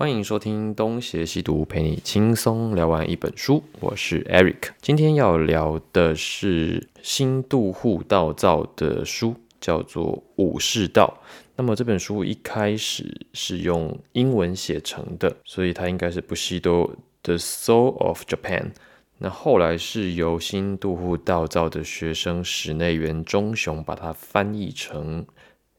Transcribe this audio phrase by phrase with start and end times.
[0.00, 3.62] 欢迎收听东邪西毒，陪你轻松聊完一本书。
[3.80, 11.22] 我是 Eric，今天要聊的是新渡户道造的书，叫做《武士道》。
[11.54, 16.90] 那么这本书一开始是用英文写成的，所以它应该是不西多
[17.22, 18.70] The Soul of Japan。
[19.18, 25.26] 那后来是由新渡户道造的学生室内元忠雄把它翻译成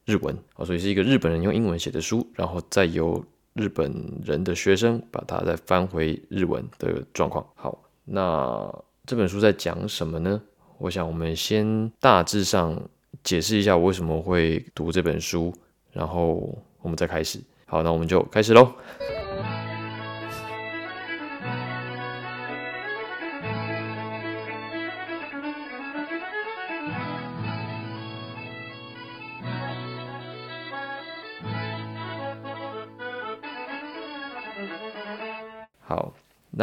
[0.05, 7.45] 日文哦，所以是一个日本人用英文写的书，然后再由日本人的学生把它再翻回日文的状况。
[7.55, 8.73] 好，那
[9.05, 10.41] 这本书在讲什么呢？
[10.77, 12.81] 我想我们先大致上
[13.23, 15.53] 解释一下我为什么会读这本书，
[15.91, 17.39] 然后我们再开始。
[17.65, 18.73] 好，那我们就开始喽。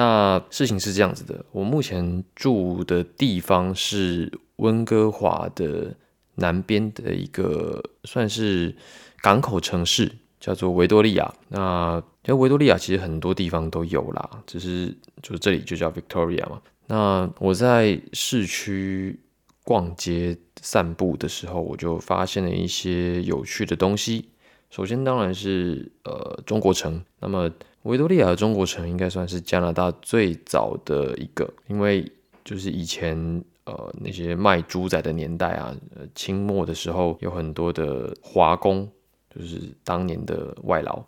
[0.01, 5.93] 那事情是这样子的，我目前住的地方是温哥华的
[6.37, 8.73] 南边的一个算是
[9.21, 11.35] 港口城市，叫做维多利亚。
[11.49, 16.63] 那因为维多利亚其实很多地方都有啦，只是就是这里就叫 Victoria 嘛。
[16.87, 19.19] 那我在市区
[19.65, 24.29] 逛街散步的时候，我就发现了一些有趣的东西。
[24.71, 27.51] 首先当然是呃中国城，那么。
[27.85, 32.11] 维多利亚的中国城应该算是加拿大最早的一个，因为
[32.45, 33.17] 就是以前
[33.65, 38.87] 呃那些卖猪仔的年代啊，呃清末的时候有很多的华工，
[39.35, 41.03] 就是当年的外劳，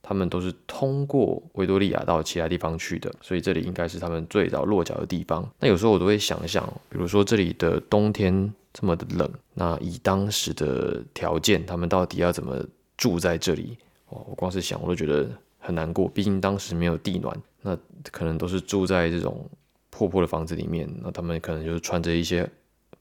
[0.00, 5.46] 他们都是通过维多利亚到其他地方去的，所以这里应该是他们最早落脚的地方。
[5.58, 12.64] 那有时候我都会想一想，比如说这里的冬天这么的冷，那以当时的条件，他们到底要怎么
[13.02, 13.76] 住在这里？
[14.10, 15.28] 哦，我光是想我都觉得。
[15.64, 17.78] 很难过，毕竟当时没有地暖，那
[18.10, 19.48] 可能都是住在这种
[19.90, 22.50] 破破的房子里面，那他们可能就是穿着一些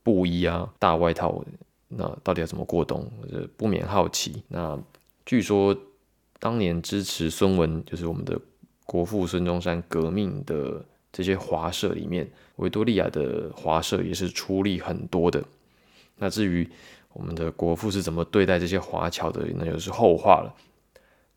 [0.04, 1.44] 布衣啊、大外套，
[1.88, 3.12] 那到底要怎么过冬？
[3.58, 4.44] 不免好奇。
[4.48, 4.80] 那
[5.26, 5.76] 据说
[6.38, 8.40] 当年支持孙文，就是我们的
[8.86, 15.44] 国父孙中山革命的这些华社里面，维多利亚的华社也是出力很多的。
[16.16, 16.70] 那至于
[17.14, 20.54] 我们的国父是怎么对待这些华侨的，那就是后话了。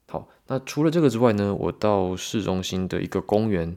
[0.07, 3.77] 好，那除了这个之外呢，我到市中心的一个公园，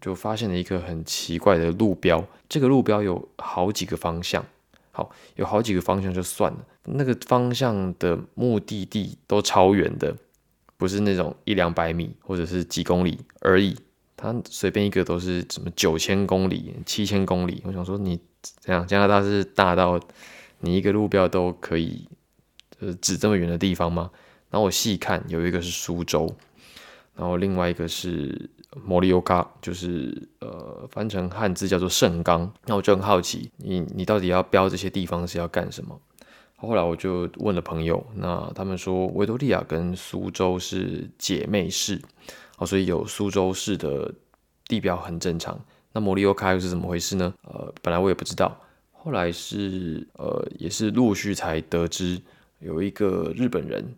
[0.00, 2.24] 就发现了一个很奇怪的路标。
[2.48, 4.44] 这个路标有好几个方向，
[4.92, 10.14] 好，有好几个方向就算了，那个方向的目的地都超远的，
[10.76, 13.76] 不是那种一两百米或者是几公里而已，
[14.16, 17.60] 它随便一个都是什么九千公里、七千公里。
[17.64, 18.20] 我想说，你
[18.60, 19.98] 这样加拿大是大到
[20.60, 22.08] 你一个路标都可以
[22.80, 24.10] 呃指这么远的地方吗？
[24.50, 26.32] 然后我细看，有一个是苏州，
[27.14, 28.48] 然后另外一个是
[28.84, 32.50] 摩利欧卡，就是呃翻成汉字叫做盛冈。
[32.66, 36.00] 那我就很好奇，你你到底要标这些地方是要干什么？
[36.58, 42.00] 后来我就问了朋友，那他们说维多利亚跟苏州是姐妹市，
[42.56, 44.14] 哦，所以有苏州市的
[44.66, 45.60] 地标很正常。
[45.92, 47.34] 那摩利欧卡又是怎么回事呢？
[47.42, 48.58] 呃，本来我也不知道，
[49.06, 52.20] 后来是呃也是陆续才得知，
[52.58, 53.94] 有一个日本人。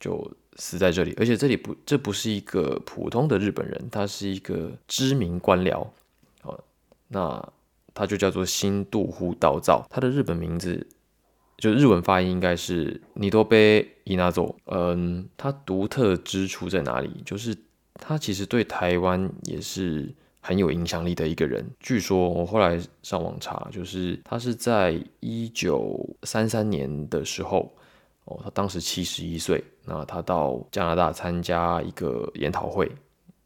[0.00, 5.86] 就死在这里，而且这里不，这不是一个普通的日本人，他是一个知名官僚，
[6.42, 6.58] 哦，
[7.08, 7.52] 那
[7.92, 10.86] 他就叫做新渡户道造，他的日本名字
[11.58, 17.20] 就日文发音应该是尼多贝伊纳佐，嗯，他独特之处在哪里？
[17.26, 17.54] 就是
[17.92, 21.64] 他其实对台湾也是很有影响力的一个人。
[21.78, 27.72] 据说我后来上网查，就是他是在一九三三年的时候。
[28.26, 32.88] 哦，他当时七十一岁，那他到加拿大参加一个研讨会，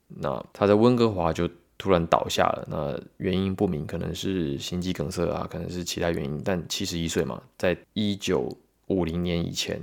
[0.08, 8.50] 那他在温哥华就突然倒下了，那原因不明，可能是心肌梗塞啊，可能是其他原因，但七十一岁嘛，在一九
[8.88, 9.80] 五零年以前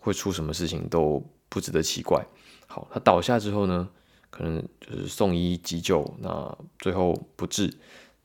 [0.00, 2.26] 会出什么事情都不值得奇怪。
[2.66, 3.88] 好，他倒下之后呢，
[4.30, 7.70] 可能就是送医急救，那最后不治，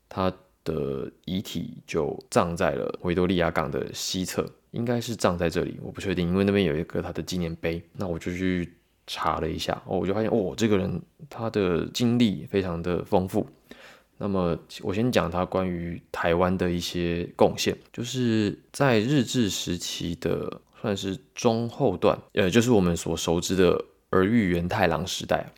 [0.08, 0.32] 他
[0.64, 4.48] 的遗体就葬在了维多利亚港的西侧。
[4.72, 7.82] 应该是葬在这里，我不确定，因为那边有一个他的纪念碑。
[7.94, 8.70] 那我就去
[9.06, 11.00] 查了一下，哦，我就发现，哦，这个人
[11.30, 13.46] 他的经历非常的丰富。
[14.18, 25.50] 那么我先讲他关于台湾的一些贡献，就是在日治时期的算是中后段，呃，就是我们所熟知的儿玉源太郎时代。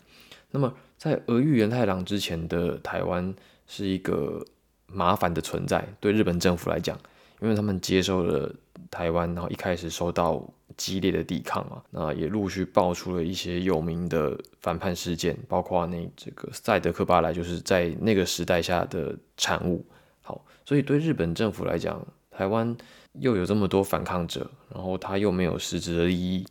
[0.51, 3.35] 那么在俄玉元太郎之前的台湾
[3.67, 4.45] 是一个
[4.87, 6.99] 麻烦的存在，对日本政府来讲，
[7.41, 8.55] 因为他们接受了。
[8.91, 10.43] 台湾，然后一开始受到
[10.79, 19.85] 激烈的抵抗嘛，那也陆续爆出了一些有名的反叛事件，包括那这个赛德克巴莱就是在那个时代下的产物。
[20.23, 22.75] 好，所以对日本政府来讲，台湾
[23.21, 26.47] 又有这么多反抗者，然后他又没有实质的利益，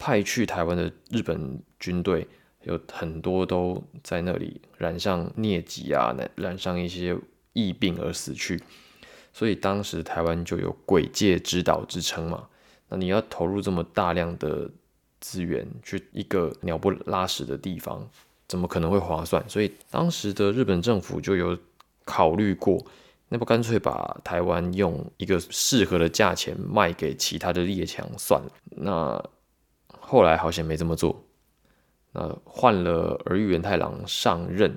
[0.00, 2.26] 派去台湾的日本军队
[2.62, 7.16] 有很多都在那里染上疟疾啊，染上一些
[7.52, 8.60] 疫病而死去。
[9.32, 12.48] 所以当时台湾就有“鬼界之岛”之称嘛。
[12.88, 14.68] 那你要投入这么大量的
[15.20, 18.08] 资源去一个鸟不拉屎的地方，
[18.48, 19.46] 怎么可能会划算？
[19.48, 21.56] 所以当时的日本政府就有
[22.04, 22.84] 考虑过，
[23.28, 28.50] 那不干脆把台湾用一个适合的价钱卖给其他的列强算了。
[28.70, 29.22] 那
[30.00, 31.22] 后来好像没这么做。
[32.12, 34.76] 那换了儿玉源太郎上任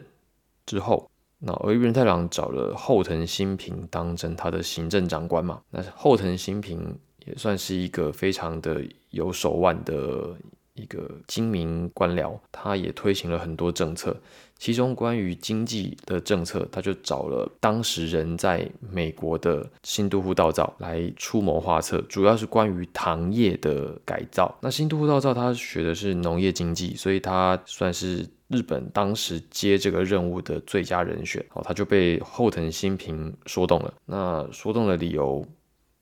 [0.65, 1.09] 之后。
[1.43, 5.59] 那儿玉元太郎找了后藤新平当成他的行政长官嘛？
[5.71, 6.95] 那后藤新平
[7.25, 8.79] 也算是一个非常的
[9.09, 10.35] 有手腕的
[10.81, 14.15] 一个精明官僚，他也推行了很多政策，
[14.57, 24.57] 其中关于经济的政策，他就找了当时人在美国的新都户道造来出谋划策，主要是关于糖业的改造。
[24.61, 28.27] 那新都户道造他学的是农业经济，所以他算是。
[28.53, 33.93] 日本当时接这个任务的最佳人选，哦，他就被后藤新平说动了。
[34.05, 35.47] 那说动的理由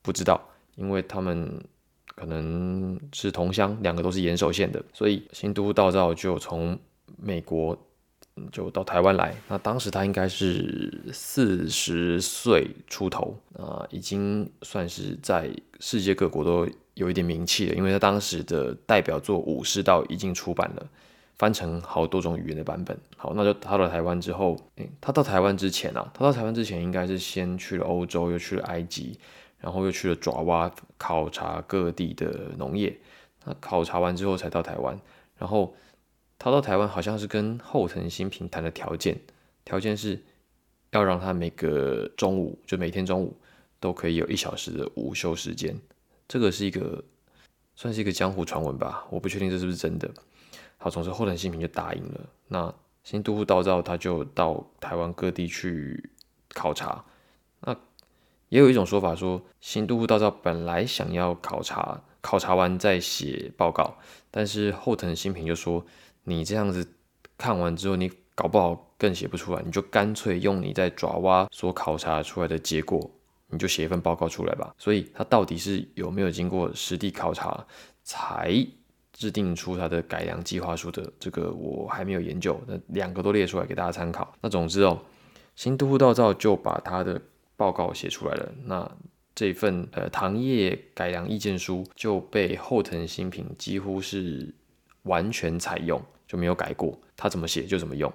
[0.02, 0.42] 不知道，
[0.76, 1.64] 因为他们
[2.20, 6.78] 可能是同乡，两个都是岩手县的，所以新都道造就从
[7.18, 7.78] 美国
[8.52, 9.34] 就到台湾来。
[9.48, 15.50] 那当时他应该是四十岁出头啊，已经算是在
[15.80, 20.86] 世界各国都有一点名气了，因为他当时的代表作《武士道》已经出版了。
[21.38, 23.00] 翻成好多种语言的版本。
[23.16, 29.18] 好，那就他到台湾之后，诶，他到台湾之前啊，他到台湾之前应该是先去了欧洲，又去了埃及，
[29.60, 32.98] 然后又去了爪哇考察各地的农业。
[33.46, 35.00] 那考察完之后才到台湾，
[35.38, 35.74] 然后
[36.38, 39.20] 他到台湾好像是跟后藤新平谈的条件，
[39.64, 40.22] 条件是
[40.92, 43.36] 要让他每个中午，就每天中午
[43.80, 45.78] 都可以有一小时的午休时间。
[46.28, 47.04] 这个是一个
[47.76, 50.10] 算是一个江湖传闻吧，我不确定这是不是真的。
[50.78, 52.30] 好，总之后藤新平就答应了。
[52.48, 52.74] 那
[53.04, 56.10] 新都护道造他就到台湾各地去
[56.50, 57.04] 考察。
[58.50, 63.98] 也有一种说法说，新都护道造本来想要考察，考察完再写报告，
[64.30, 65.86] 但是后藤新平就说，
[66.24, 66.88] 你这样子
[67.38, 73.10] 看完之后，你搞不好更写不出来，你就干脆用你在爪哇所考察出来的结果，
[73.48, 74.74] 你就写一份报告出来吧。
[74.78, 77.66] 所以他到底是有没有经过实地考察
[78.04, 78.68] 才？
[79.12, 84.34] 制定出它的改良计划书的这个我还没有研究，那两个都列出来给大家参考。
[84.40, 84.98] 那总之哦，
[85.58, 87.22] 新都护道造就把他的
[87.60, 88.54] 报告写出来了。
[88.64, 88.90] 那
[89.36, 94.54] 这份呃糖业改良意见书就被后藤新平几乎是
[95.04, 98.12] 完全采用，就没有改过，他怎么写就怎么用。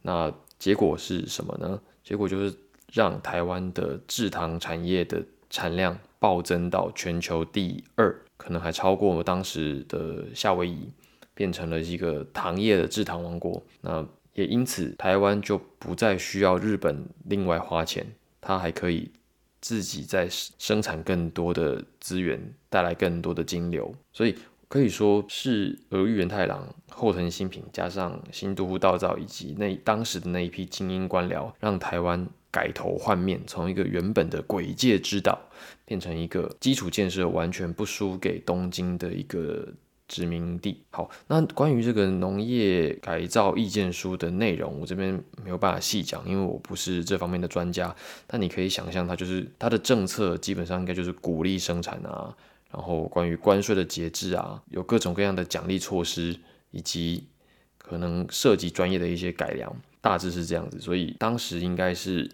[0.00, 1.78] 那结果是什么呢？
[2.02, 2.56] 结果就是
[2.90, 8.18] 让台湾的制糖产业的产量暴增到全球第二。
[8.36, 10.90] 可能还超过我们当时的夏威夷，
[11.34, 13.62] 变成了一个糖业的制糖王国。
[13.80, 18.04] 那也因此，台湾就不再需要日本另外花钱，
[18.44, 19.10] 它还可以
[19.60, 22.38] 自己在生产更多的资源，
[22.68, 23.94] 带来更多的金流。
[24.12, 24.36] 所以
[24.68, 32.28] 可以说是俄玉元太郎、后藤新平加上新都护道造以及那当时的那一批精英官僚，让台湾。
[32.54, 35.36] 改头换面，从一个原本的鬼界之岛，
[35.84, 39.66] 变成一个基础建设完全不输给东京的一个
[40.08, 40.82] 殖民地。
[40.90, 47.94] 好，那关于这个农业改造意见书的内容，我这边没有办法细讲，因为我不是这方面的专家。
[48.26, 52.34] 但你可以想象，它就是它的政策基本上应该就是鼓励生产啊，
[52.70, 56.36] 然后关于关税的节制啊，有各种各样的奖励措施，
[56.70, 57.26] 以及
[57.78, 60.80] 可能涉及专业的一些改良，大致是这样子。
[60.80, 62.30] 所以当时应该是。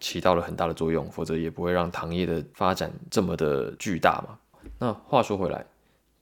[0.00, 4.38] 起到了很大的作用，否则也不会让糖业的发展这么的巨大嘛。
[4.78, 5.64] 那话说回来，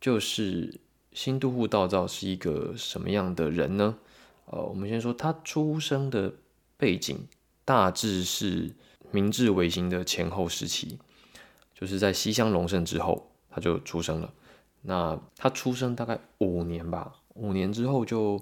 [0.00, 0.72] 就是
[1.12, 3.96] 新都户道造是一个什么样的人呢？
[4.46, 6.32] 呃，我们先说他出生的
[6.76, 7.26] 背景，
[7.64, 8.74] 大致是
[9.10, 10.98] 明治维新的前后时期，
[11.74, 14.32] 就是在西乡隆盛之后他就出生了。
[14.82, 18.40] 那他出生大概五年吧，五年之后就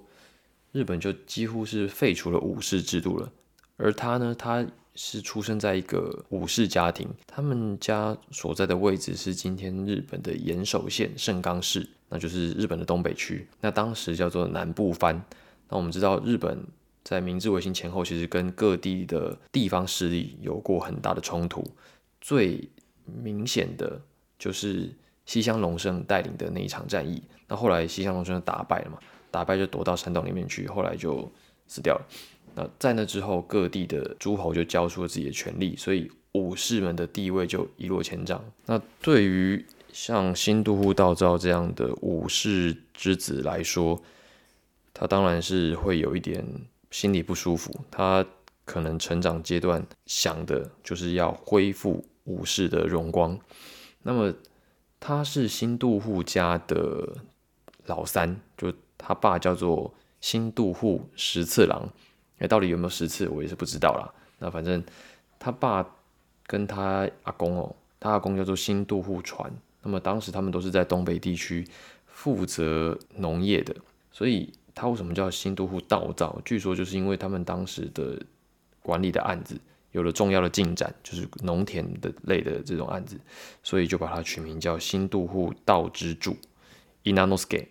[0.72, 3.30] 日本就几乎是废除了武士制度了，
[3.76, 4.66] 而他呢，他。
[4.96, 13.46] 是出生在一个武士家庭，他们家所在的位置是今天日本的岩手县盛冈市，那就是日本的东北区。
[13.62, 15.24] 那当时叫做南部藩。
[15.70, 16.62] 那我们知道，日本
[17.02, 21.64] 在明治维新前后，其实跟各地的地方势力有过很大的冲突。
[22.20, 22.68] 最
[23.04, 23.98] 明显的
[24.38, 24.90] 就是
[25.24, 27.22] 西乡隆盛带领的那一场战役。
[27.48, 28.98] 那后来西乡隆盛打败了嘛，
[29.30, 31.30] 打败就躲到山洞里面去，后来就
[31.66, 32.06] 死掉了。
[32.54, 38.44] 那在那之后，各地的诸侯就交出了自己的权利，所以武士们的地位就一落千丈。
[38.66, 44.00] 那对于像新都护道造这样的武士之子来说，
[44.92, 46.44] 他当然是会有一点
[46.90, 47.72] 心里不舒服。
[47.90, 48.24] 他
[48.64, 53.38] 可能成长阶段想的就是要恢复武士的荣光。
[54.02, 54.32] 那么
[54.98, 57.16] 他是新渡户家的
[57.86, 61.88] 老三，就他爸叫做新渡户十次郎。
[62.38, 64.12] 哎，到底有没有十次，我也是不知道啦。
[64.38, 64.82] 那反正
[65.38, 65.86] 他爸
[66.46, 69.52] 跟他阿公哦，他阿公叫做新渡户传。
[69.82, 71.66] 那么当时他们都是在东北地区
[72.06, 73.74] 负责农业的，
[74.10, 76.38] 所以他为什么叫新都户道造？
[76.44, 78.20] 据说就是因为他们当时的
[78.82, 79.58] 管理的案子
[79.92, 83.18] 有了重要的进展，就是农田的类的这种案子，
[83.62, 86.36] 所以就把它取名叫新都户道之助
[87.04, 87.66] （Inanosuke）。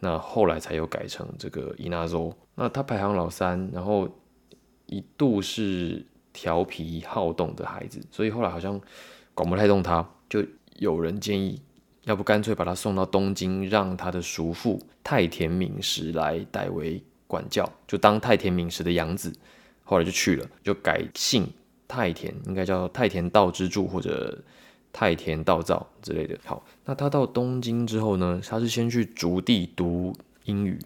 [0.00, 2.34] 那后来才有改成这个 Inazo。
[2.56, 4.08] 那他排行老三，然后
[4.86, 8.80] 一度是调皮好动的孩子，所以后来好像
[9.32, 10.44] 管不太动他，就。
[10.78, 11.60] 有人建议，
[12.04, 19.32] 要不干脆把他送到东京，让他的叔父太田敏实来代为管教，就当太田敏实的养子。
[19.84, 21.46] 后来就去了，就改姓
[21.86, 24.38] 太田，应该叫太田道之助或者
[24.92, 26.38] 太田道造之类的。
[26.44, 30.14] 好，那他到东京之后呢，他是先去逐地读
[30.44, 30.78] 英语，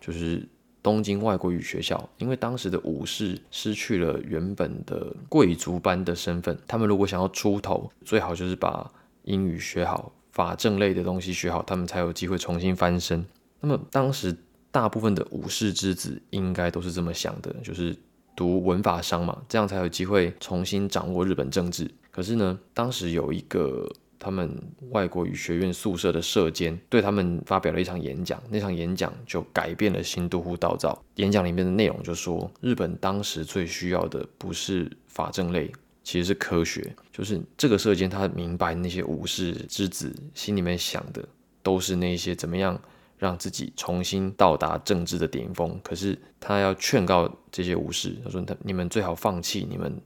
[0.00, 0.46] 就是
[0.82, 2.08] 东京外国语学校。
[2.18, 8.88] 因为当时的武士失去了原本的贵族般的身份，他们如果想要出头，最好就是把
[9.24, 13.24] 英语学好，法政类的东西学好，他们才有机会重新翻身。
[13.60, 14.36] 那么当时
[14.70, 17.96] 大部分的武士之子应该都是这么想的，就是
[18.34, 21.90] 读文法商嘛，这样才有机会重新掌握日本政治。
[22.10, 23.88] 可是呢，当时有一个
[24.18, 24.56] 他们
[24.90, 31.02] 外国语学院宿舍的社监对他们发表了一场演讲，那场演讲就改变了新都护道造。
[31.16, 35.70] 演讲里面的内容就说，日本当时最需要的不是法政类。
[36.04, 41.26] 其实是科学，就是这个射箭，他明白那些武士之子心里面想的
[41.62, 42.80] 都是那些怎么样
[43.18, 45.80] 让自己重新到达政治的顶峰。
[45.84, 50.00] 可是他要劝告这些武士，他说：“他你们最好放弃你们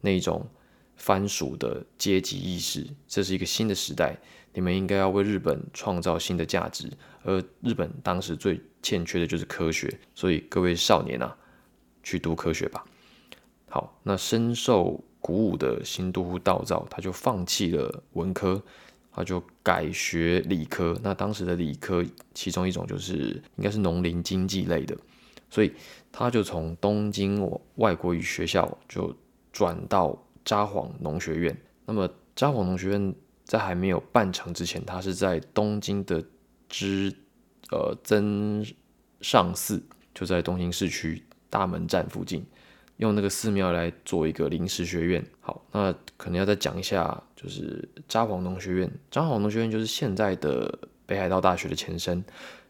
[0.00, 0.48] 那种
[0.96, 4.16] 藩属的阶级意识，这是一个新的时代，
[4.54, 6.88] 你们应该要为日本创造新的价值。
[7.24, 11.36] 而日本当时最欠缺的就是科学，所以各位少年啊，
[12.04, 12.84] 去读科学吧。”
[13.68, 15.02] 好，那深受。
[15.20, 18.62] 鼓舞的新都护道造，他就放弃了文科，
[19.12, 20.98] 他就改学理科。
[21.02, 24.96] 那当时的理科，其中一种就是应该是农林经济类的，
[25.50, 25.72] 所以
[26.10, 27.46] 他就从东京
[27.76, 29.14] 外国语学校就
[29.52, 31.56] 转到札幌农学院。
[31.84, 36.24] 那么札幌农学院在还没有办成之前，他是在东京的
[36.68, 37.14] 知
[37.70, 38.64] 呃增
[39.20, 39.82] 上寺，
[40.14, 42.44] 就在东京市区大门站附近。
[43.00, 45.24] 用那个寺庙来做一个临时学院。
[45.40, 48.90] 好，那可能要再讲一下，就是札幌农学院。
[49.10, 52.22] 札幌农学院就是现在的北海道大学的前身。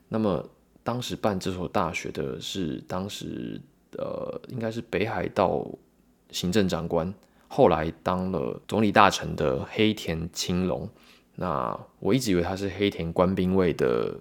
[0.08, 0.48] 那么
[0.84, 3.60] 当时办这所大学的是当时
[3.98, 5.66] 呃，应该是北海道
[6.30, 7.12] 行政长官，
[7.48, 10.88] 后来当了总理大臣的黑田清隆。
[11.34, 14.14] 那我一直以为他是黑田官兵卫的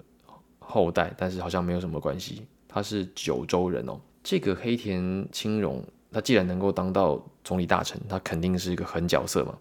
[0.58, 2.48] 后代，但是好像没有什么关系。
[2.68, 4.00] 他是九州人哦。
[4.24, 5.84] 这个黑田清隆。
[6.12, 9.56] 他既然能够当到总理大臣，他肯定是一个狠角色嘛。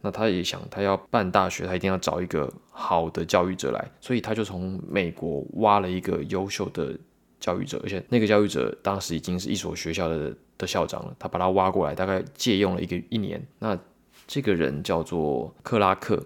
[0.00, 6.92] 那他也想，他要办大学，他一定要找一个好的教育者来，所以他就从美国挖了一个优秀的
[7.38, 11.14] 教育者，而且那个教育者当时已经是一所学校的的校长了。
[11.20, 13.40] 他把他挖过来，大概借用了一个一年。
[13.60, 13.78] 那
[14.26, 16.20] 这个人叫做克拉克。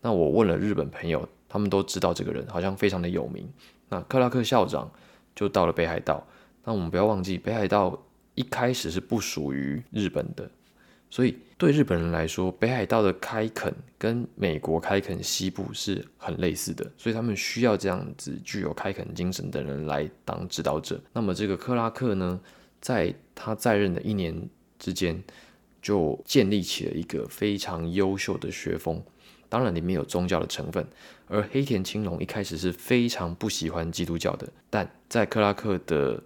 [0.00, 3.48] 那我问了日本朋友，他们都知道这个人，好像非常的有名。
[3.88, 4.88] 那克拉克校长
[5.34, 6.24] 就到了北海道。
[6.62, 8.00] 那我们不要忘记，北海道。
[8.38, 10.48] 一开始是不属于日本的，
[11.10, 21.00] 所以对日本人来说，北海道的开垦跟美国开垦西部是很类似的，所以他们需要这样子具有开垦精神的人来当指导者。
[21.12, 22.38] 那么这个克拉克呢，
[22.80, 25.20] 在他在任的一年之间，
[25.82, 29.02] 就建立起了一个非常优秀的学风，
[29.48, 30.86] 当然里面有宗教的成分。
[31.26, 36.22] 而黑田青龙一开始是非常不喜欢基督教的，但在克拉克的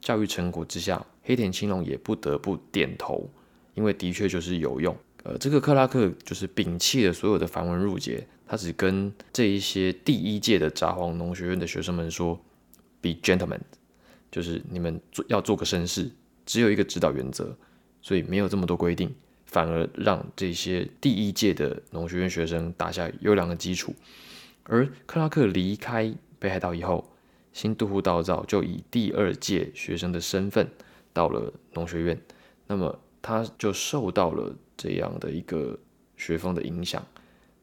[0.00, 1.04] 教育成果之下。
[1.22, 3.28] 黑田青龙也不得不点头，
[3.74, 4.96] 因为的确就是有用。
[5.24, 12.40] 呃，这个克拉克就是摒弃了所有的繁文缛节，他只跟这一些第一届的札幌农学院的学生们说
[13.02, 13.60] ：“Be gentlemen，
[14.30, 16.10] 就是你们做要做个绅士，
[16.46, 17.54] 只有一个指导原则，
[18.00, 19.14] 所以没有这么多规定。
[19.44, 23.94] 反而让这些第一届的农学院学生打下优良的基础。
[24.62, 27.10] 而克拉克离开北海道以后，
[27.58, 30.64] 新渡户道造就以第二届学生的身份
[31.12, 32.16] 到了农学院，
[32.68, 35.76] 那么他就受到了这样的一个
[36.16, 37.04] 学风的影响，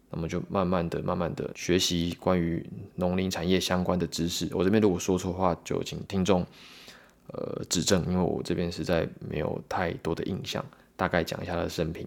[0.09, 4.49] 那么就慢慢的、慢慢的学习关于农林产业相关的知识。
[4.51, 6.45] 我这边如果说错话，就请听众
[7.27, 10.63] 呃指正，因为我这边实在没有太多的印象。
[10.97, 12.05] 大概讲一下他的生平。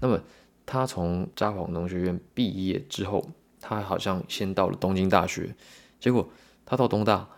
[0.00, 0.20] 那么
[0.64, 3.28] 他从札幌农学院毕业之后，
[3.60, 5.52] 他好像先到了东京大学，
[5.98, 6.28] 结果
[6.66, 7.28] 他到东大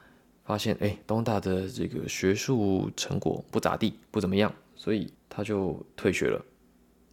[0.45, 6.45] 发现，哎，东大的这个学术成果不咋地，不怎么样，所以他就退学了。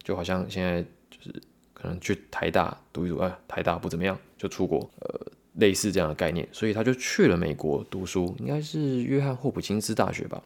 [0.03, 1.41] 就好像现在就是
[1.73, 10.43] 可能去台大读一读，哎，台大不怎么样，就出国，呃，类似这样的概念，所以他就去了美国读书，应该是约翰霍普金斯大学吧。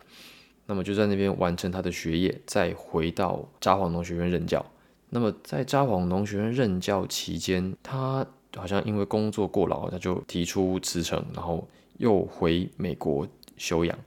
[0.67, 4.65] 那么就在那边完成他的学业，再回到札幌农学院任教。
[5.09, 13.27] 那么在札幌农学院任教期间，他好像因为工作过劳，他就提出辞呈，然后又回美国
[13.57, 13.97] 休养。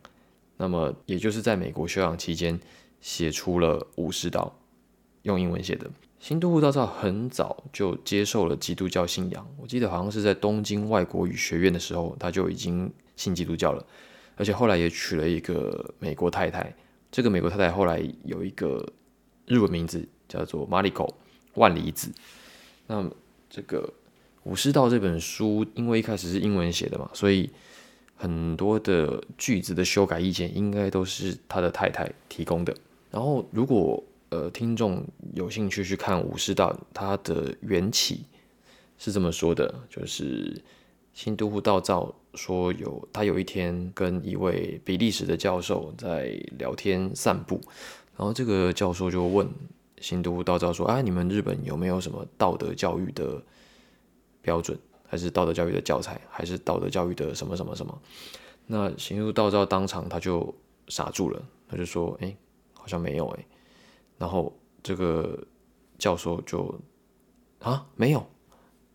[0.56, 2.58] 那么也就是在美国休养期间，
[3.00, 4.54] 写出了《武士道》，
[5.22, 5.90] 用英文写的。
[6.18, 13.82] 新都护道造很早就接受了基督教信仰，我记得好像是在东京外国语学院的时候，他就已经信基督教了。
[14.36, 16.74] 而且后来也娶了一个美国太太，
[17.10, 18.86] 这个美国太太后来有一个
[19.46, 21.10] 日文名字叫做 Mariko
[21.54, 22.12] 万里子。
[22.86, 23.02] 那
[23.48, 23.82] 这个
[24.44, 27.50] 《武士道》这本书，因为一开始是英文写的嘛，所以
[28.16, 32.74] 很多的句子的修改意见应该都是他的太太提供的。
[33.10, 35.04] 然后，如果呃听众
[35.34, 38.24] 有兴趣去看《武士道》，它的缘起
[38.98, 40.62] 是这么说的，就是
[41.12, 42.14] 新都护道造。
[42.34, 47.60] 说有他有一天跟一位比利时的教授在聊天散步，
[48.16, 49.48] 然后这个教授就问
[50.00, 53.42] 新都护道造说：“啊，你们日本有没有什么道德教育的
[54.42, 58.02] 标准，还是道德教育的教材，还是道德教育的什么什么什么？”
[58.66, 60.54] 那新都道造当场他就
[60.88, 62.36] 傻住了，他就说：“哎，
[62.74, 63.44] 好像没有哎。”
[64.18, 65.38] 然后这个
[65.98, 66.78] 教授就
[67.60, 68.24] 啊没有。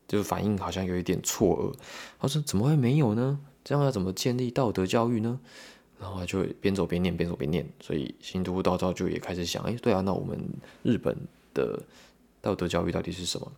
[0.08, 1.76] 就反应好像有一点错愕，
[2.20, 3.40] 他说：“怎么会没有呢？
[3.64, 5.40] 这样要怎么建立道德教育呢？”
[6.00, 7.68] 然后就边走边念，边走边念。
[7.82, 10.40] 所以新都道造就也开始想：“哎，对啊，那我们
[10.84, 11.18] 日本
[11.56, 11.82] 的
[12.40, 13.52] 道德教育到底是什么？”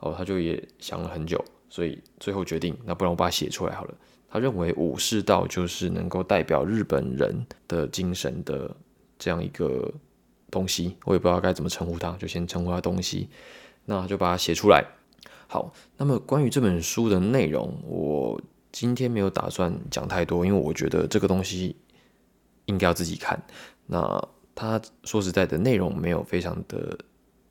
[0.00, 3.94] 哦，他就也想了很久，所以最后决定，那不然我把它写出来好了。
[4.28, 8.74] 他认为武士道就是能够代表日本人的精神的
[9.18, 9.92] 这样一个
[10.50, 13.28] 东西，我也不知道该怎么称呼它，就先称呼它东西。
[13.86, 14.84] 那就把它写出来。
[15.48, 21.74] 好，那么关于这本书的内容，我今天没有打算讲太多，因为我觉得这个东西
[22.66, 23.42] 应该要自己看。
[23.86, 26.96] 那他说实在的，内容没有非常的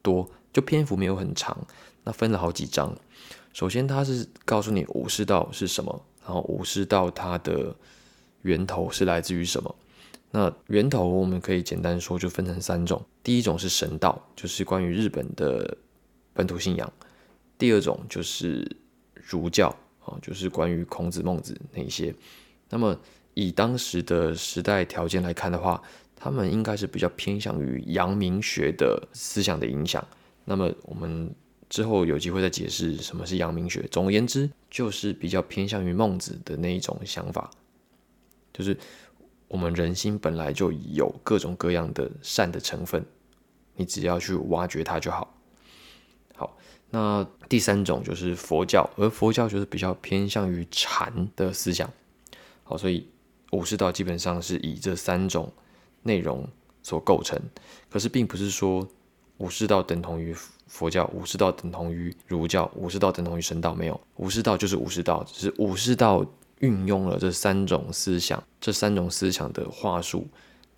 [0.02, 1.58] 多，就篇幅没有很长。
[2.10, 2.98] 那分了好几章。
[3.54, 7.76] 首先，他是告诉你武士道是什么，然后武士道它的
[8.42, 9.76] 源头是来自于什么。
[10.32, 13.00] 那源头我们可以简单说，就分成三种。
[13.22, 15.78] 第一种是神道，就是关于日本的
[16.34, 16.92] 本土信仰。
[17.60, 18.68] 第二种就是
[19.14, 19.68] 儒教
[20.04, 22.12] 啊，就是关于孔子、孟子那些。
[22.70, 23.00] 那么
[23.36, 25.80] 以当时的时代条件来看的话，
[26.16, 30.04] 他们应该是比较偏向于阳明学的思想的影响。
[30.44, 31.32] 那么我们
[31.70, 33.88] 之后有机会再解释什么是阳明学。
[33.92, 37.50] 总而言之，就是比较偏向于孟子的那一种想法，
[38.52, 38.76] 就是
[39.48, 43.06] 我们人心本来就有各种各样的善的成分，
[43.76, 45.36] 你只要去挖掘它就好。
[46.36, 46.58] 好
[46.90, 51.92] 那第三种就是佛教，而佛教就是比较偏向于禅的思想。
[52.64, 53.08] 好，所以
[53.52, 55.52] 武士道基本上是以这三种
[56.02, 56.48] 内容
[56.82, 57.40] 所构成。
[57.90, 58.88] 可是并不是说
[59.40, 60.34] 武士道等同于
[60.68, 64.00] 佛教，武士道等同于儒教，武士道等同于神道，没有。
[64.16, 66.26] 武士道就是武士道，只是武士道
[66.60, 70.28] 运用了这三种思想，这三种思想的话术，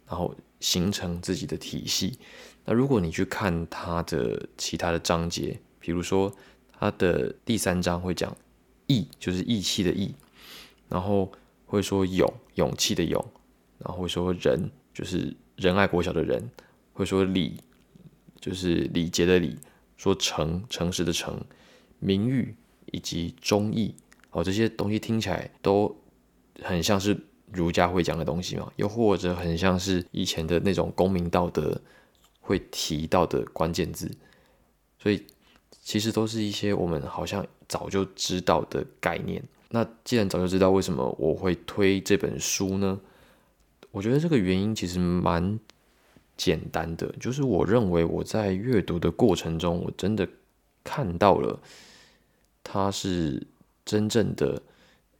[0.08, 2.18] 然后形成自己的体系。
[2.64, 6.32] 那如果你去看他的其他的章节，比如说，
[6.80, 8.36] 他的第三章会讲
[8.86, 10.14] 义，就是义气的义，
[10.88, 11.32] 然后
[11.66, 13.24] 会说勇，勇气的勇，
[13.80, 16.48] 然后会说仁，就是仁爱国小的仁，
[16.94, 17.60] 会说礼，
[18.42, 19.58] 就是礼节的礼，
[19.96, 21.40] 说诚，诚实的诚，
[22.00, 22.54] 名誉
[22.88, 23.96] 以及忠义，
[24.32, 25.96] 哦，这些东西听起来都
[26.62, 27.18] 很像是
[27.54, 31.80] 儒家会讲的东西嘛，又或者很像是以前的那种公民道德
[32.42, 34.12] 会提到的关键字，
[35.00, 35.24] 所以。
[35.84, 39.44] 其实都是一些我们好像早就知道的概念。
[39.70, 43.00] 那既然早就知道，为什么我会推这本书呢？
[43.90, 45.60] 我觉得这个原因其实蛮
[46.42, 50.28] 简单的，就是我认为我在阅读的过程中，我真的
[50.84, 51.62] 看到了
[52.64, 53.46] 他是
[53.86, 54.60] 真正的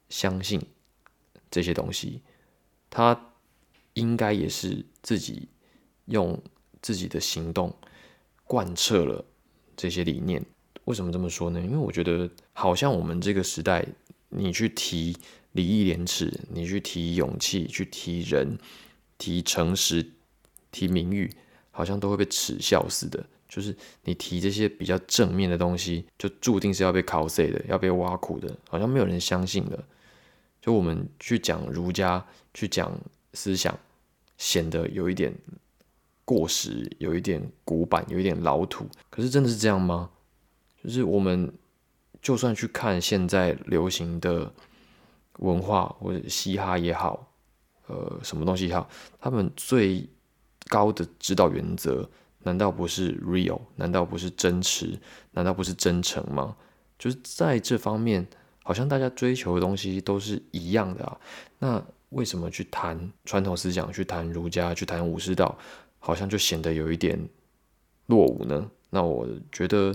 [0.08, 0.60] 相信
[1.48, 2.20] 这些东西，
[2.90, 3.16] 他
[3.94, 5.46] 应该也是自己
[6.06, 6.36] 用
[6.80, 7.72] 自己的行动
[8.42, 9.24] 贯彻了
[9.76, 10.44] 这些理念。
[10.86, 11.60] 为什么这么说呢？
[11.60, 13.86] 因为我觉得，好像我们这个时代，
[14.28, 15.16] 你去提
[15.52, 18.58] 礼义廉耻，你去提勇气，去提人，
[19.18, 20.10] 提诚实，
[20.72, 21.30] 提名誉，
[21.70, 23.24] 好像都会被耻笑似的。
[23.48, 29.78] 就是你提这些比较正面的东西，就注定是要被考 C 的，要被挖苦的，好像没有人相信的。
[30.60, 32.98] 就我们去讲儒家，去讲
[33.34, 33.78] 思想，
[34.38, 35.34] 显得有一点
[36.24, 38.86] 过时，有一点古板，有一点老土。
[39.10, 40.08] 可是真的是这样吗？
[40.82, 41.52] 就是我们
[42.22, 44.50] 就算去看现在流行的
[45.40, 47.34] 文化，或者嘻哈也好，
[47.86, 48.88] 呃，什么东西也好，
[49.20, 50.08] 他们最
[50.68, 52.08] 高的指导原则，
[52.40, 53.60] 难道不是 real？
[53.76, 54.98] 难道不是真实？
[55.32, 56.56] 难道不是真诚吗？
[56.98, 58.26] 就是在这方面，
[58.62, 61.18] 好像大家追求的东西都是一样的啊。
[61.58, 65.58] 那为什么去谈传统思想，去谈儒家，去谈武士道，
[65.98, 67.28] 好像就显得有一点
[68.06, 68.70] 落伍呢？
[68.90, 69.94] 那我觉得。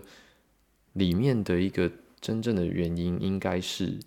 [0.94, 4.00] 里面的一个真正的原因，应该是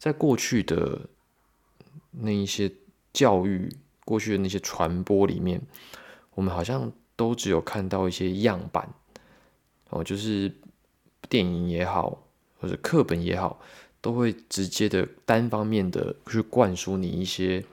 [0.00, 1.08] 在过去的
[2.10, 2.72] 那一些
[3.12, 3.72] 教育、
[4.04, 5.60] 过去的那些传播里面，
[6.34, 8.88] 我们好像都只有看到一些样板
[9.90, 10.52] 哦，就是
[11.28, 12.22] 电影也好，
[12.60, 13.60] 或者课本也好，
[14.00, 17.64] 都会直接的单方面的去灌输你一些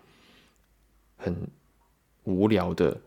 [1.17, 1.47] 很
[2.23, 2.99] 无聊的、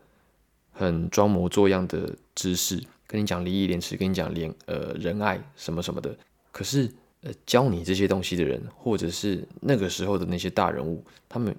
[0.71, 2.83] 很装模作样的知识。
[3.05, 6.17] 跟你讲礼义廉耻，跟你讲廉呃仁爱什么什么的，
[6.51, 11.55] 可是呃教你这些东西的人，或者是那个时候的那些大人物，他们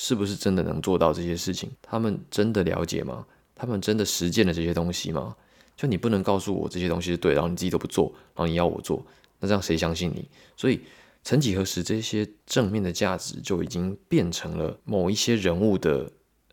[0.00, 1.68] 是不是真的能做到这些事情？
[1.82, 3.26] 他们真的了解吗？
[3.56, 5.34] 他们真的实践了这些东西吗？
[5.76, 9.04] 就你不能告诉我这些东西是对，然后你自己都不做，然后你要我做，
[9.40, 10.28] 那这样谁相信你？
[10.56, 10.80] 所以
[11.24, 16.08] 曾几何时，这些正面的价值就已经变成了某一些人物的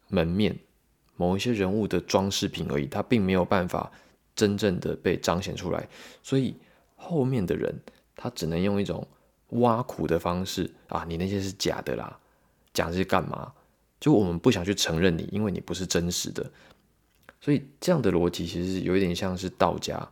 [0.07, 0.57] 门面，
[1.15, 3.91] 某一些人物的装饰品而已，它并没有办法。
[4.35, 5.87] 真正的被彰显出来，
[6.21, 6.53] 所以
[6.97, 7.73] 后面的人
[8.17, 9.07] 他只能用一种
[9.51, 12.19] 挖苦的方式啊，你那些是假的啦，
[12.75, 13.51] 讲这些干嘛？
[13.99, 16.51] 就我们不想去承认你，因为你不是真实的。
[17.41, 20.07] 所以这样的逻辑其实有一点像是道家，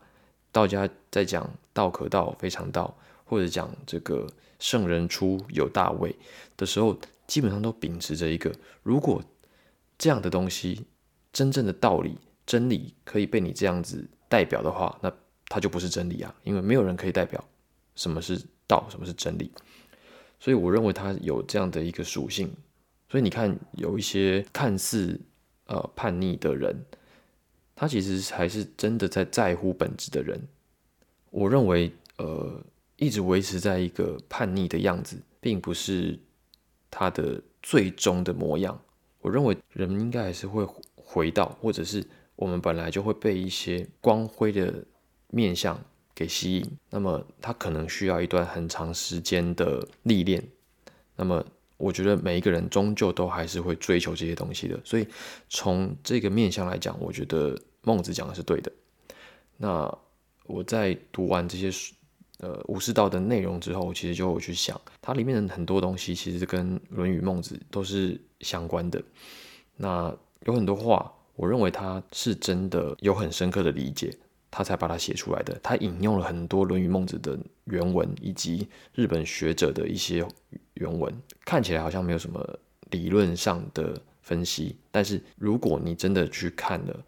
[0.52, 4.26] 道家在讲道可道非常道，或者讲这个
[4.58, 6.16] 圣人出有大位
[6.58, 6.98] 的时候，
[7.28, 9.22] 基本上都秉持着一个，如果
[10.00, 10.88] 这样的东西
[11.32, 12.18] 真正的道理。
[12.46, 15.10] 真理可以被你这样子代表的话，那
[15.48, 17.42] 它就不是真理啊，因为没有人可以代表
[17.96, 19.50] 什么是道，什么是真理。
[20.44, 22.52] 所以我认为它有这样的一个属性。
[23.08, 25.18] 所以你看，有一些看似
[25.68, 26.76] 呃叛逆的人，
[27.74, 30.38] 他其实还是真的在在乎本质的人。
[31.30, 32.62] 我认为，呃，
[32.98, 36.20] 一直维持在一个叛逆的样子，并不是
[36.92, 38.78] 他的最终的模样。
[39.22, 42.06] 我认为人应该还是会回到，或者是。
[42.36, 44.84] 我们本来就会被一些光辉的
[45.30, 45.80] 面相
[46.16, 50.44] 给吸引，那么他可能需要一段很长时间的历练。
[51.16, 51.44] 那么
[51.78, 54.80] 我觉得每一个人终究都还是会追求这些东西的。
[54.84, 55.08] 所以
[55.50, 58.72] 从这个面相来讲，我觉得孟子讲的是对的。
[59.58, 59.98] 那
[60.46, 61.70] 我在读完这些
[62.40, 69.02] 呃武士道的内容之后，其实就会去想，它里面的很多东西其实跟《论语》《孟子》都是相关的。
[69.76, 71.12] 那有很多话。
[71.36, 74.16] 我认为他是真的有很深刻的理解，
[74.56, 75.60] 他才把它写出来的。
[75.64, 80.24] 他引用了很多《论语》《孟子》的原文，以及日本学者的一些
[80.76, 81.12] 原文，
[81.44, 82.60] 看起来好像没有什么
[82.92, 84.78] 理论上的分析。
[84.92, 87.04] 但是如果你真的去看了，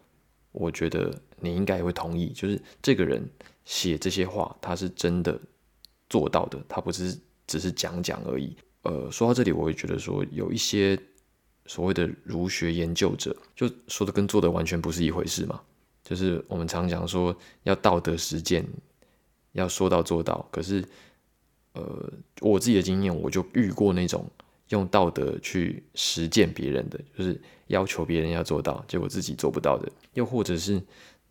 [0.51, 3.23] 我觉得你应该也会同意，就是这个人
[3.63, 5.39] 写这些话，他是真的
[6.09, 8.57] 做到的，他不是只是讲讲而已。
[8.81, 10.99] 呃，说到这里，我会觉得说有一些。
[11.67, 15.59] 所谓的儒学研究者，就说的跟做的完全不是一回事嘛。
[16.05, 18.65] 就是我们常讲说要道德实践，
[19.51, 20.47] 要说到做到。
[20.51, 20.81] 可是，
[21.73, 24.25] 呃，我自己的经验，我就遇过那种
[24.69, 29.91] 用道德去实践别人的，就是要求别人要做到，结果自己做不到的。
[30.13, 30.81] 又或者是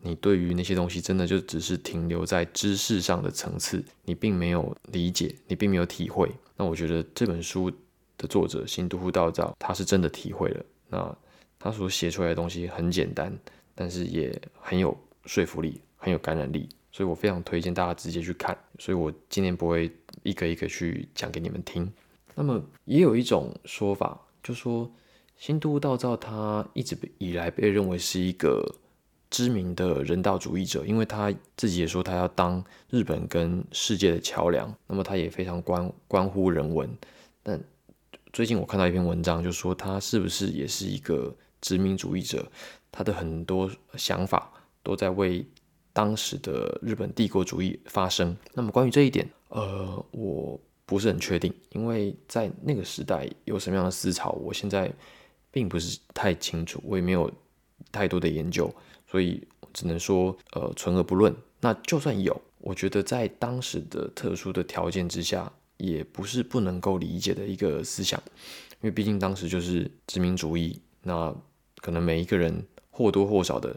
[0.01, 6.31] 你对于那些东西，真的就只是停留在知识上的层次，你并没有理解，你并没有体会。
[6.57, 7.73] 那我觉得这本书。
[8.17, 10.65] 的作者新都护道造，他是真的体会了。
[10.89, 11.19] 那
[11.59, 13.37] 他所写出来的东西很简单，
[13.75, 18.57] 但是也很有说服力，很有感染力，所以我非常推荐大家直接去看。
[18.79, 19.91] 所以我今天不会
[20.23, 21.91] 一个一个去讲给你们听。
[22.35, 24.91] 那么也有一种说法，就说
[25.37, 28.65] 新都道造他一直以来被认为是一个
[29.31, 36.89] 知名的人道主义者，因为他自己也说他要当日本跟世界的桥梁，那么他也非常关关乎人文。
[37.43, 37.61] 但
[38.33, 42.51] 最近我看到一篇文章，就说他是不是也是一个殖民主义者？
[42.97, 44.49] 他的很多想法
[44.85, 45.45] 都在为
[45.93, 48.37] 当时的日本帝国主义发声。
[48.53, 54.93] 那么关于这一点，呃，我不是很确定，因为在那个时代有什么样的思潮，我现在
[55.51, 57.29] 并不是太清楚，我也没有
[57.91, 58.73] 太多的研究，
[59.09, 61.35] 所以只能说，呃，存而不论。
[61.61, 68.23] 那就算有，我觉得在当时的特殊的条件之下，也不是不能够理解的一个思想，
[68.81, 71.35] 因为毕竟当时就是殖民主义，那
[71.77, 72.65] 可能每一个人。
[72.95, 73.75] 或多或少的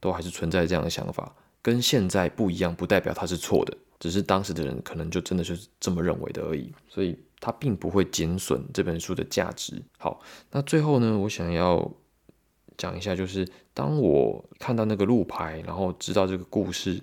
[0.00, 9.80] 都还是存在这样的想法，跟现在不一样，不代表它是错的，只是当时的人可能就真的就是这么认为的而已，所以它并不会减损这本书的价值。
[9.98, 11.88] 好，那最后呢，我想要
[12.76, 17.00] 讲一下，就是当我看到那个路牌，然后知道这个故事，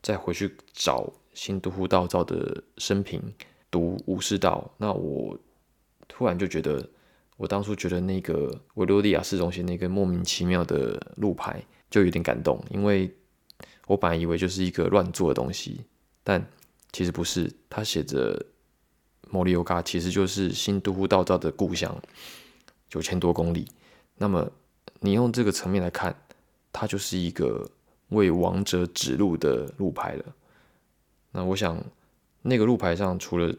[0.00, 3.20] 再回去找新都护道造的生平，
[3.70, 5.38] 读武士道，那我
[6.08, 6.88] 突然就觉得。
[7.36, 13.12] 我当初觉得那个维多利亚市中心那个莫名其妙的路牌就有点感动，因为
[13.86, 15.84] 我本来以为就是一个乱做的东西，
[16.22, 16.44] 但
[16.92, 17.52] 其实不是。
[17.68, 18.40] 它写着
[19.30, 22.00] “摩利欧嘎”，其实就是新都护道造的故乡，
[22.88, 23.66] 九千多公里。
[24.16, 24.48] 那么
[25.00, 26.14] 你用这个层面来看，
[26.72, 27.68] 它就是一个
[28.10, 30.24] 为王者指路的路牌了。
[31.32, 31.84] 那我想，
[32.42, 33.52] 那个路牌上除了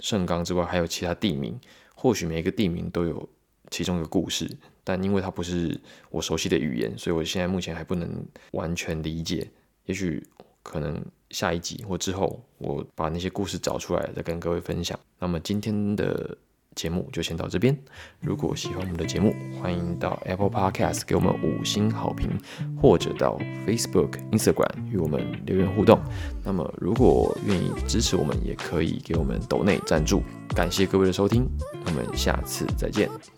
[0.00, 1.56] 盛冈之外，还有其他地名。
[2.00, 3.28] 或许每一个地名都有
[3.70, 4.48] 其中一个故事，
[4.84, 5.76] 但因为它不是
[6.10, 9.50] 我熟悉的语言，所以我现在目前还不能完全理解。
[9.86, 10.24] 也许
[10.62, 14.96] 可能下一集或之后，我把那些故事找出来再跟各位分享。
[15.18, 16.38] 那么今天的。
[16.78, 17.76] 节目就先到这边。
[18.20, 22.30] 如果喜欢我们的节目，欢迎到 Apple Podcast 给我们五星好评，
[22.80, 23.36] 或者到
[23.66, 25.98] Facebook、Instagram 与我们留言互动。
[26.44, 30.22] 那么，如果愿意支持我们，也可以给我们抖内赞助。
[30.54, 31.48] 感谢各位的收听，
[31.84, 33.37] 我们下次再见。